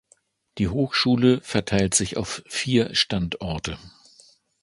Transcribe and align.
Die 0.57 0.67
Hochschule 0.67 1.41
verteilt 1.41 1.93
sich 1.93 2.17
auf 2.17 2.41
vier 2.47 2.95
Standorte. 2.95 3.77